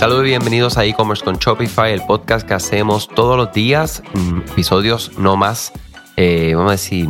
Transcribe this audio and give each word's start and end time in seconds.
Saludos 0.00 0.22
y 0.24 0.28
bienvenidos 0.28 0.78
a 0.78 0.86
e-commerce 0.86 1.22
con 1.22 1.36
Shopify, 1.36 1.92
el 1.92 2.00
podcast 2.00 2.48
que 2.48 2.54
hacemos 2.54 3.06
todos 3.06 3.36
los 3.36 3.52
días, 3.52 4.02
mm, 4.14 4.38
episodios 4.50 5.18
no 5.18 5.36
más, 5.36 5.74
eh, 6.16 6.54
vamos 6.54 6.70
a 6.70 6.72
decir, 6.72 7.06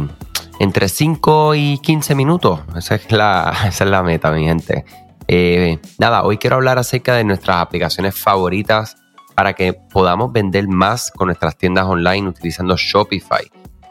entre 0.59 0.89
5 0.89 1.55
y 1.55 1.79
15 1.79 2.17
minutos. 2.17 2.59
Esa 2.77 2.97
es 2.97 3.13
la, 3.13 4.03
meta, 4.03 4.33
mi 4.33 4.45
gente. 4.45 4.85
Eh, 5.29 5.79
nada, 6.01 6.25
hoy 6.25 6.39
quiero 6.39 6.57
hablar 6.57 6.79
acerca 6.79 7.15
de 7.15 7.23
nuestras 7.23 7.59
aplicaciones 7.59 8.17
favoritas 8.19 8.97
para 9.37 9.53
que 9.53 9.73
podamos 9.73 10.33
vender 10.33 10.67
más 10.67 11.13
con 11.13 11.27
nuestras 11.27 11.57
tiendas 11.57 11.85
online 11.85 12.27
utilizando 12.27 12.75
Shopify. 12.77 13.49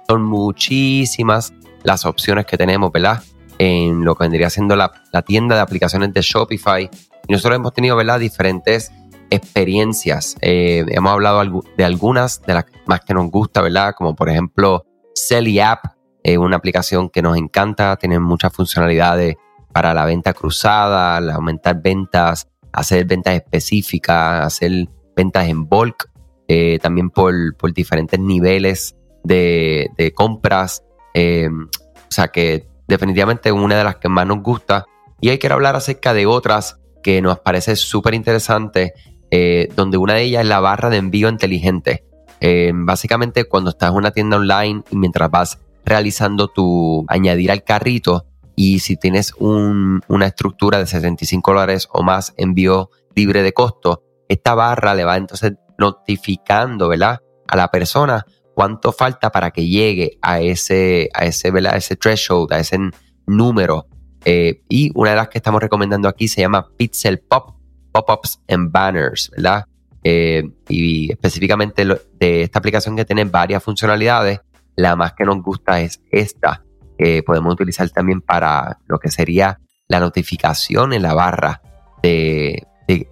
Son 0.09 0.23
muchísimas 0.23 1.53
las 1.83 2.05
opciones 2.05 2.45
que 2.45 2.57
tenemos, 2.57 2.91
¿verdad? 2.91 3.23
En 3.59 4.03
lo 4.03 4.15
que 4.15 4.25
vendría 4.25 4.49
siendo 4.49 4.75
la, 4.75 4.91
la 5.13 5.21
tienda 5.21 5.55
de 5.55 5.61
aplicaciones 5.61 6.13
de 6.13 6.21
Shopify 6.21 6.89
nosotros 7.27 7.57
hemos 7.57 7.73
tenido, 7.73 7.95
¿verdad?, 7.95 8.19
diferentes 8.19 8.91
experiencias. 9.29 10.35
Eh, 10.41 10.85
hemos 10.89 11.11
hablado 11.11 11.63
de 11.77 11.85
algunas 11.85 12.41
de 12.41 12.53
las 12.55 12.65
más 12.85 13.01
que 13.01 13.13
nos 13.13 13.29
gusta, 13.29 13.61
¿verdad? 13.61 13.93
Como 13.95 14.15
por 14.15 14.29
ejemplo 14.29 14.85
Selly 15.13 15.59
App, 15.59 15.85
eh, 16.23 16.37
una 16.37 16.57
aplicación 16.57 17.09
que 17.09 17.21
nos 17.21 17.37
encanta, 17.37 17.95
tiene 17.97 18.19
muchas 18.19 18.53
funcionalidades 18.53 19.35
para 19.71 19.93
la 19.93 20.05
venta 20.05 20.33
cruzada, 20.33 21.17
aumentar 21.33 21.81
ventas, 21.81 22.47
hacer 22.71 23.05
ventas 23.05 23.35
específicas, 23.35 24.45
hacer 24.45 24.87
ventas 25.15 25.47
en 25.47 25.67
bulk, 25.67 26.09
eh, 26.47 26.79
también 26.81 27.09
por, 27.11 27.33
diferentes 27.73 28.19
niveles 28.19 28.95
de, 29.23 29.89
de 29.97 30.13
compras. 30.13 30.83
o 31.13 32.11
sea 32.11 32.29
que 32.29 32.67
definitivamente 32.87 33.51
una 33.51 33.77
de 33.77 33.83
las 33.83 33.97
que 33.97 34.09
más 34.09 34.25
nos 34.25 34.41
gusta. 34.41 34.85
Y 35.21 35.29
hoy 35.29 35.37
quiero 35.37 35.55
hablar 35.55 35.75
acerca 35.75 36.13
de 36.13 36.25
otras 36.25 36.79
que 37.01 37.21
nos 37.21 37.39
parece 37.39 37.75
súper 37.75 38.13
interesante, 38.13 38.93
eh, 39.31 39.69
donde 39.75 39.97
una 39.97 40.15
de 40.15 40.23
ellas 40.23 40.43
es 40.43 40.47
la 40.47 40.59
barra 40.59 40.89
de 40.89 40.97
envío 40.97 41.29
inteligente. 41.29 42.03
Eh, 42.41 42.71
básicamente 42.73 43.45
cuando 43.45 43.71
estás 43.71 43.89
en 43.89 43.97
una 43.97 44.11
tienda 44.11 44.37
online 44.37 44.83
y 44.91 44.95
mientras 44.95 45.29
vas 45.29 45.59
realizando 45.83 46.47
tu 46.47 47.05
añadir 47.09 47.51
al 47.51 47.63
carrito 47.63 48.25
y 48.55 48.79
si 48.79 48.97
tienes 48.97 49.33
una 49.39 50.25
estructura 50.25 50.77
de 50.79 50.85
65 50.85 51.51
dólares 51.51 51.87
o 51.91 52.03
más 52.03 52.33
envío 52.37 52.89
libre 53.15 53.41
de 53.41 53.53
costo, 53.53 54.03
esta 54.27 54.53
barra 54.53 54.93
le 54.95 55.05
va 55.05 55.17
entonces 55.17 55.53
notificando, 55.77 56.89
¿verdad? 56.89 57.21
A 57.47 57.55
la 57.55 57.69
persona 57.69 58.25
cuánto 58.53 58.91
falta 58.91 59.31
para 59.31 59.51
que 59.51 59.65
llegue 59.65 60.17
a 60.21 60.41
ese, 60.41 61.09
a 61.13 61.23
ese. 61.23 61.49
A 61.49 61.77
ese 61.77 61.95
threshold, 61.95 62.51
a 62.51 62.59
ese 62.59 62.77
número 63.25 63.87
eh, 64.25 64.61
y 64.67 64.91
una 64.95 65.11
de 65.11 65.15
las 65.15 65.29
que 65.29 65.37
estamos 65.37 65.61
recomendando 65.61 66.07
aquí 66.07 66.27
se 66.27 66.41
llama 66.41 66.67
Pixel 66.75 67.19
Pop, 67.19 67.55
Pop-Ups 67.91 68.41
and 68.47 68.71
Banners, 68.71 69.31
¿verdad? 69.35 69.65
Eh, 70.03 70.43
y 70.67 71.11
específicamente 71.11 71.85
de 71.85 72.43
esta 72.43 72.59
aplicación 72.59 72.95
que 72.95 73.05
tiene 73.05 73.25
varias 73.25 73.63
funcionalidades, 73.63 74.41
la 74.75 74.95
más 74.95 75.13
que 75.13 75.25
nos 75.25 75.41
gusta 75.41 75.81
es 75.81 76.01
esta, 76.11 76.63
que 76.97 77.23
podemos 77.23 77.53
utilizar 77.53 77.89
también 77.89 78.21
para 78.21 78.79
lo 78.87 78.99
que 78.99 79.09
sería 79.09 79.59
la 79.87 79.99
notificación 79.99 80.93
en 80.93 81.01
la 81.01 81.13
barra 81.13 81.61
de, 82.03 82.65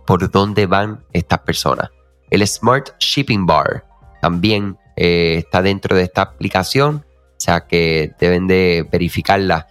por 0.06 0.30
dónde 0.30 0.66
van 0.66 1.04
estas 1.14 1.40
personas. 1.40 1.90
El 2.30 2.46
Smart 2.46 2.98
Shipping 3.00 3.46
Bar 3.46 3.86
también 4.22 4.78
eh, 4.96 5.36
está 5.38 5.62
dentro 5.62 5.96
de 5.96 6.04
esta 6.04 6.22
aplicación, 6.22 7.06
o 7.06 7.40
sea 7.40 7.68
que 7.68 8.12
deben 8.20 8.48
de 8.48 8.88
verificarla 8.92 9.68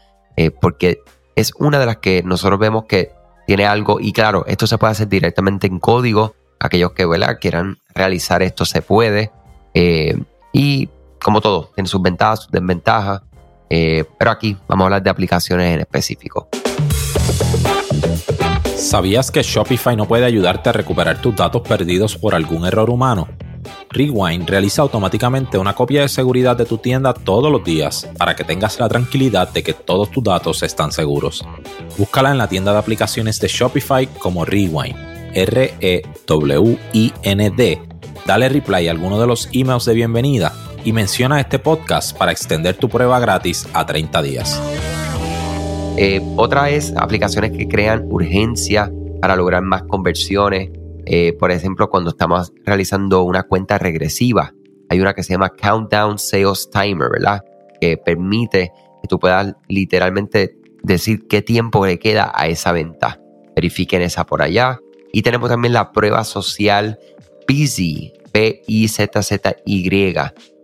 porque 0.61 1.01
es 1.37 1.53
una 1.59 1.79
de 1.79 1.87
las 1.87 1.98
que 1.98 2.23
nosotros 2.25 2.59
vemos 2.59 2.87
que 2.87 3.12
tiene 3.47 3.67
algo 3.67 4.01
y 4.01 4.12
claro, 4.12 4.45
esto 4.47 4.67
se 4.67 4.79
puede 4.79 4.92
hacer 4.92 5.09
directamente 5.09 5.67
en 5.67 5.79
código. 5.79 6.34
Aquellos 6.58 6.92
que 6.92 7.07
quieran 7.39 7.77
realizar 7.95 8.42
esto 8.42 8.64
se 8.64 8.80
puede. 8.80 9.30
Eh, 9.75 10.19
y 10.52 10.89
como 11.23 11.42
todo, 11.42 11.70
tiene 11.75 11.86
sus 11.86 12.01
ventajas, 12.01 12.45
sus 12.45 12.51
desventajas. 12.51 13.20
Eh, 13.69 14.05
pero 14.19 14.30
aquí 14.30 14.57
vamos 14.67 14.85
a 14.85 14.86
hablar 14.86 15.02
de 15.02 15.11
aplicaciones 15.11 15.75
en 15.75 15.80
específico. 15.80 16.48
¿Sabías 18.75 19.30
que 19.30 19.42
Shopify 19.42 19.95
no 19.95 20.07
puede 20.07 20.25
ayudarte 20.25 20.70
a 20.70 20.73
recuperar 20.73 21.20
tus 21.20 21.36
datos 21.36 21.61
perdidos 21.63 22.17
por 22.17 22.35
algún 22.35 22.64
error 22.64 22.89
humano? 22.89 23.29
Rewind 23.90 24.48
realiza 24.48 24.82
automáticamente 24.82 25.58
una 25.58 25.74
copia 25.74 26.02
de 26.02 26.08
seguridad 26.08 26.56
de 26.56 26.66
tu 26.66 26.78
tienda 26.78 27.12
todos 27.14 27.50
los 27.50 27.64
días 27.64 28.08
para 28.18 28.36
que 28.36 28.44
tengas 28.44 28.78
la 28.78 28.88
tranquilidad 28.88 29.52
de 29.52 29.62
que 29.62 29.72
todos 29.72 30.10
tus 30.10 30.24
datos 30.24 30.62
están 30.62 30.92
seguros. 30.92 31.44
Búscala 31.98 32.30
en 32.30 32.38
la 32.38 32.48
tienda 32.48 32.72
de 32.72 32.78
aplicaciones 32.78 33.40
de 33.40 33.48
Shopify 33.48 34.06
como 34.06 34.44
Rewind, 34.44 34.96
R-E-W-I-N-D. 35.34 35.82
Dale 38.27 38.48
reply 38.48 38.88
a 38.88 38.90
alguno 38.90 39.20
de 39.20 39.27
los 39.27 39.48
emails 39.52 39.84
de 39.84 39.94
bienvenida 39.94 40.52
y 40.84 40.92
menciona 40.92 41.40
este 41.40 41.58
podcast 41.58 42.16
para 42.16 42.33
extender 42.33 42.77
tu 42.77 42.88
prueba 42.88 43.18
gratis 43.18 43.68
a 43.72 43.84
30 43.84 44.22
días. 44.22 44.62
Eh, 45.96 46.20
otra 46.36 46.70
es 46.70 46.94
aplicaciones 46.96 47.52
que 47.52 47.66
crean 47.66 48.06
urgencia 48.10 48.92
para 49.20 49.34
lograr 49.34 49.62
más 49.62 49.83
conversiones 49.84 50.70
eh, 51.06 51.33
por 51.39 51.52
ejemplo, 51.52 51.89
cuando 51.89 52.11
estamos 52.11 52.52
realizando 52.64 53.22
una 53.22 53.44
cuenta 53.44 53.78
regresiva, 53.78 54.52
hay 54.89 55.00
una 55.00 55.14
que 55.14 55.22
se 55.22 55.33
llama 55.33 55.50
Countdown 55.50 56.18
Sales 56.18 56.68
Timer, 56.70 57.08
¿verdad? 57.11 57.42
Que 57.80 57.96
permite 57.96 58.72
que 59.02 59.08
tú 59.08 59.18
puedas 59.18 59.55
literalmente 59.68 60.56
decir 60.83 61.27
qué 61.28 61.42
tiempo 61.42 61.86
le 61.86 61.98
queda 61.98 62.33
a 62.34 62.48
esa 62.48 62.72
venta. 62.72 63.20
Verifiquen 63.55 64.02
esa 64.02 64.27
por 64.27 64.42
allá. 64.42 64.80
Y 65.12 65.22
tenemos 65.22 65.48
también 65.48 65.72
la 65.72 65.92
prueba 65.92 66.24
social 66.24 66.98
Busy, 67.48 68.12
P-I-Z-Z-Y, 68.33 69.90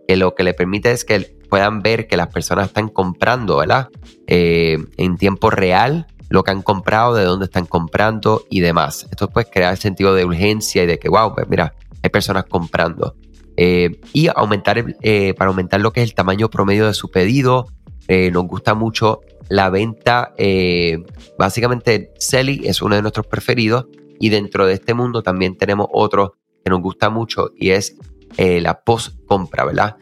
que 0.07 0.15
lo 0.15 0.35
que 0.35 0.43
le 0.43 0.53
permite 0.53 0.91
es 0.91 1.05
que 1.05 1.35
puedan 1.49 1.81
ver 1.81 2.07
que 2.07 2.17
las 2.17 2.27
personas 2.27 2.67
están 2.67 2.89
comprando, 2.89 3.57
¿verdad? 3.57 3.89
Eh, 4.27 4.77
en 4.97 5.17
tiempo 5.17 5.49
real 5.49 6.07
lo 6.33 6.43
que 6.43 6.49
han 6.49 6.63
comprado, 6.63 7.13
de 7.13 7.25
dónde 7.25 7.45
están 7.45 7.67
comprando 7.67 8.43
y 8.49 8.61
demás. 8.61 9.05
Esto 9.11 9.29
puede 9.29 9.51
crear 9.51 9.71
el 9.71 9.77
sentido 9.77 10.15
de 10.15 10.25
urgencia 10.25 10.81
y 10.81 10.87
de 10.87 10.97
que, 10.97 11.07
wow, 11.07 11.35
pues 11.35 11.47
mira, 11.47 11.75
hay 12.01 12.09
personas 12.09 12.45
comprando. 12.45 13.15
Eh, 13.55 14.01
y 14.13 14.29
aumentar, 14.35 14.83
eh, 15.03 15.35
para 15.35 15.49
aumentar 15.49 15.79
lo 15.79 15.93
que 15.93 16.01
es 16.01 16.09
el 16.09 16.15
tamaño 16.15 16.49
promedio 16.49 16.87
de 16.87 16.95
su 16.95 17.11
pedido, 17.11 17.67
eh, 18.07 18.31
nos 18.31 18.47
gusta 18.47 18.73
mucho 18.73 19.21
la 19.47 19.69
venta. 19.69 20.33
básicamente, 21.37 22.11
Selly 22.17 22.63
es 22.65 22.81
uno 22.81 22.95
de 22.95 23.03
nuestros 23.03 23.27
preferidos. 23.27 23.85
Y 24.19 24.29
dentro 24.29 24.65
de 24.65 24.73
este 24.73 24.95
mundo 24.95 25.21
también 25.21 25.55
tenemos 25.55 25.85
otro 25.93 26.33
que 26.65 26.71
nos 26.71 26.81
gusta 26.81 27.11
mucho 27.11 27.51
y 27.55 27.71
es 27.71 27.95
la 28.37 28.81
post-compra, 28.83 29.65
¿verdad? 29.65 29.97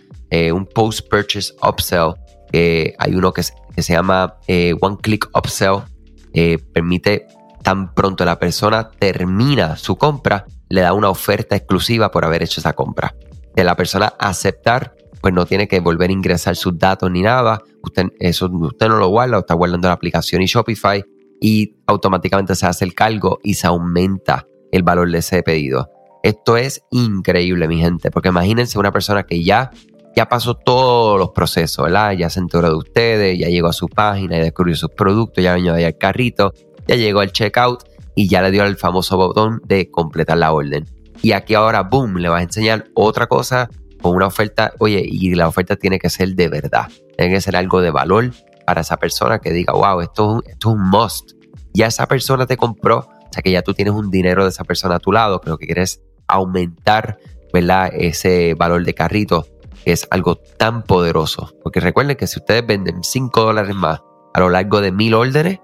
un 0.53 0.66
post-purchase 0.66 1.56
upsell. 1.62 2.13
hay 2.53 3.16
uno 3.16 3.34
que 3.34 3.44
se 3.44 3.94
llama 3.94 4.38
One 4.80 4.98
Click 5.02 5.28
Upsell, 5.36 5.91
eh, 6.34 6.58
permite 6.74 7.28
tan 7.64 7.94
pronto 7.94 8.25
la 8.25 8.40
persona 8.40 8.90
termina 8.90 9.75
su 9.75 9.97
compra, 9.97 10.46
le 10.69 10.81
da 10.81 10.94
una 10.94 11.09
oferta 11.09 11.56
exclusiva 11.56 12.12
por 12.12 12.25
haber 12.25 12.44
hecho 12.44 12.59
esa 12.59 12.74
compra. 12.74 13.14
De 13.56 13.64
la 13.64 13.75
persona 13.75 14.14
aceptar, 14.18 14.96
pues 15.22 15.34
no 15.34 15.46
tiene 15.46 15.68
que 15.68 15.80
volver 15.80 16.09
a 16.09 16.14
ingresar 16.14 16.56
sus 16.56 16.78
datos 16.78 17.12
ni 17.12 17.22
nada. 17.22 17.62
Usted, 17.84 18.08
eso, 18.19 18.50
usted 18.52 18.88
no 18.88 18.97
lo 18.97 19.09
guarda, 19.09 19.40
está 19.40 19.53
guardando 19.53 19.88
la 19.88 19.94
aplicación 19.94 20.42
y 20.42 20.46
Shopify 20.46 21.03
y 21.40 21.75
automáticamente 21.88 22.56
se 22.56 22.66
hace 22.66 22.86
el 22.86 22.94
cargo 22.94 23.40
y 23.44 23.56
se 23.56 23.68
aumenta 23.68 24.48
el 24.72 24.84
valor 24.84 25.12
de 25.12 25.19
ese 25.19 25.44
pedido. 25.44 25.90
Esto 26.24 26.56
es 26.56 26.84
increíble, 26.92 27.68
mi 27.68 27.80
gente, 27.80 28.12
porque 28.12 28.30
imagínense 28.30 28.78
una 28.78 28.92
persona 28.92 29.24
que 29.24 29.44
ya 29.44 29.72
ya 30.16 30.28
pasó 30.28 30.56
todos 30.56 31.18
los 31.18 31.30
procesos, 31.30 31.86
¿verdad? 31.86 32.14
Ya 32.14 32.30
se 32.30 32.40
enteró 32.40 32.70
de 32.70 32.76
ustedes, 32.76 33.40
ya 33.40 33.48
llegó 33.48 33.68
a 33.68 33.74
su 33.74 33.88
página, 33.88 34.38
y 34.38 34.42
descubrió 34.42 34.75
sus 34.75 34.90
productos, 34.90 35.44
ya 35.44 35.54
añadió 35.54 35.86
al 35.86 35.98
carrito, 35.98 36.54
ya 36.88 36.96
llegó 36.96 37.22
al 37.22 37.31
checkout 37.31 37.84
y 38.16 38.28
ya 38.28 38.42
le 38.42 38.52
dio 38.52 38.63
el 38.66 38.75
famoso 38.75 39.16
botón 39.16 39.62
de 39.66 39.90
completar 39.90 40.38
la 40.38 40.52
orden. 40.52 40.86
Y 41.22 41.31
aquí 41.31 41.54
ahora, 41.54 41.84
boom, 41.84 42.18
le 42.18 42.30
vas 42.30 42.42
a 42.42 42.44
enseñar 42.44 42.86
otra 42.94 43.28
cosa 43.28 43.69
con 44.02 44.16
una 44.16 44.28
oferta, 44.28 44.74
oye, 44.80 45.04
y 45.06 45.34
la 45.36 45.48
oferta 45.48 45.75
tiene 45.75 46.00
que 46.00 46.10
ser 46.10 46.36
de 46.36 46.50
verdad, 46.50 46.88
tiene 47.18 47.34
que 47.34 47.42
ser 47.42 47.56
algo 47.56 47.81
de 47.81 47.92
valor 47.92 48.31
para 48.66 48.81
esa 48.81 48.98
persona 48.98 49.40
que 49.40 49.52
diga, 49.52 49.74
wow, 49.74 50.02
esto, 50.02 50.42
esto 50.46 50.69
es 50.69 50.75
un 50.75 50.90
must. 50.90 51.31
Ya 51.74 51.86
esa 51.86 52.07
persona 52.07 52.46
te 52.46 52.57
compró, 52.57 52.98
o 52.98 53.34
sea 53.34 53.42
que 53.44 53.52
ya 53.52 53.62
tú 53.62 53.74
tienes 53.74 53.94
un 53.94 54.10
dinero 54.10 54.44
de 54.44 54.50
esa 54.50 54.64
persona 54.64 54.96
a 54.96 55.00
tu 55.00 55.12
lado, 55.12 55.40
lo 55.46 55.57
que 55.57 55.68
quieres 55.68 56.02
aumentar, 56.28 57.19
¿verdad? 57.54 57.92
Ese 57.94 58.56
valor 58.56 58.84
de 58.84 58.94
carrito 58.94 59.46
es 59.86 60.07
algo 60.12 60.36
tan 60.36 60.83
poderoso. 60.83 61.54
Porque 61.63 61.80
recuerden 61.80 62.18
que 62.18 62.28
si 62.28 62.39
ustedes 62.39 62.66
venden 62.66 63.04
5 63.04 63.42
dólares 63.42 63.75
más 63.75 64.01
a 64.33 64.39
lo 64.39 64.50
largo 64.50 64.81
de 64.81 64.92
mil 64.92 65.13
órdenes, 65.13 65.60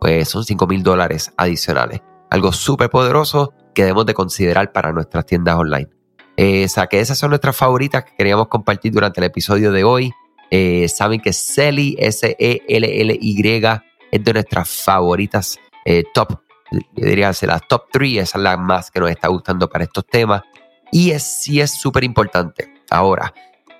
pues 0.00 0.28
son 0.28 0.44
5 0.44 0.66
mil 0.66 0.82
dólares 0.82 1.32
adicionales. 1.36 2.00
Algo 2.30 2.52
súper 2.52 2.90
poderoso 2.90 3.52
que 3.74 3.82
debemos 3.82 4.06
de 4.06 4.14
considerar 4.14 4.72
para 4.72 4.92
nuestras 4.92 5.26
tiendas 5.26 5.56
online. 5.56 5.88
Eh, 6.36 6.64
o 6.64 6.68
sea, 6.68 6.86
que 6.86 7.00
esas 7.00 7.18
son 7.18 7.30
nuestras 7.30 7.56
favoritas 7.56 8.04
que 8.04 8.14
queríamos 8.16 8.48
compartir 8.48 8.92
durante 8.92 9.20
el 9.20 9.24
episodio 9.24 9.70
de 9.72 9.84
hoy. 9.84 10.12
Eh, 10.50 10.88
saben 10.88 11.20
que 11.20 11.32
Selly, 11.32 11.96
S-E-L-L-Y, 11.98 13.62
es 14.10 14.24
de 14.24 14.32
nuestras 14.32 14.68
favoritas 14.68 15.58
eh, 15.84 16.04
top 16.12 16.42
yo 16.72 17.06
diría 17.06 17.32
que 17.32 17.46
las 17.46 17.66
top 17.68 17.84
3, 17.92 18.18
esa 18.18 18.38
es 18.38 18.44
la 18.44 18.56
más 18.56 18.90
que 18.90 19.00
nos 19.00 19.10
está 19.10 19.28
gustando 19.28 19.68
para 19.68 19.84
estos 19.84 20.06
temas. 20.06 20.42
Y 20.90 21.10
es, 21.10 21.22
sí 21.22 21.60
es 21.60 21.70
súper 21.70 22.04
importante. 22.04 22.72
Ahora, 22.90 23.32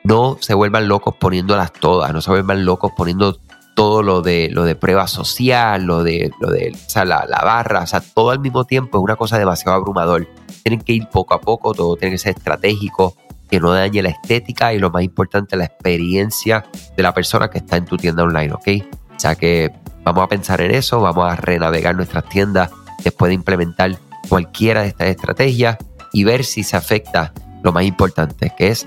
no 0.04 0.36
se 0.40 0.54
vuelvan 0.54 0.88
locos 0.88 1.14
poniéndolas 1.16 1.72
todas, 1.72 2.12
no 2.12 2.20
se 2.20 2.30
vuelvan 2.30 2.64
locos 2.64 2.92
poniendo 2.96 3.38
todo 3.74 4.02
lo 4.02 4.20
de, 4.20 4.50
lo 4.50 4.64
de 4.64 4.74
prueba 4.74 5.06
social, 5.06 5.84
lo 5.84 6.02
de, 6.02 6.30
lo 6.40 6.50
de 6.50 6.76
la, 6.94 7.24
la, 7.26 7.40
barra, 7.42 7.80
o 7.80 7.86
sea, 7.86 8.00
todo 8.00 8.30
al 8.30 8.40
mismo 8.40 8.64
tiempo 8.64 8.98
es 8.98 9.04
una 9.04 9.16
cosa 9.16 9.38
demasiado 9.38 9.76
abrumador. 9.76 10.28
Tienen 10.62 10.80
que 10.80 10.92
ir 10.92 11.08
poco 11.08 11.34
a 11.34 11.40
poco, 11.40 11.72
todo 11.72 11.96
tiene 11.96 12.14
que 12.14 12.18
ser 12.18 12.36
estratégico, 12.36 13.16
que 13.50 13.60
no 13.60 13.72
dañe 13.72 14.02
la 14.02 14.10
estética 14.10 14.72
y 14.72 14.78
lo 14.78 14.90
más 14.90 15.02
importante, 15.02 15.56
la 15.56 15.64
experiencia 15.64 16.64
de 16.96 17.02
la 17.02 17.14
persona 17.14 17.48
que 17.48 17.58
está 17.58 17.76
en 17.76 17.84
tu 17.84 17.96
tienda 17.96 18.22
online, 18.22 18.52
¿ok? 18.52 18.68
O 19.14 19.20
sea 19.20 19.34
que 19.34 19.70
vamos 20.04 20.24
a 20.24 20.28
pensar 20.28 20.60
en 20.60 20.72
eso, 20.72 21.00
vamos 21.00 21.30
a 21.30 21.36
renavegar 21.36 21.94
nuestras 21.94 22.28
tiendas 22.28 22.70
después 23.04 23.30
de 23.30 23.34
implementar 23.34 23.98
cualquiera 24.28 24.82
de 24.82 24.88
estas 24.88 25.08
estrategias 25.08 25.78
y 26.12 26.24
ver 26.24 26.44
si 26.44 26.62
se 26.62 26.76
afecta 26.76 27.32
lo 27.62 27.72
más 27.72 27.84
importante, 27.84 28.52
que 28.56 28.68
es 28.68 28.86